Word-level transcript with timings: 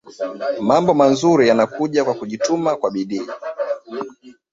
Mambo 0.59 0.93
manzuri 0.93 1.45
yanakuja 1.47 2.03
kwa 2.05 2.13
kujituma 2.13 2.75
kwa 2.75 2.91
bidii 2.91 3.27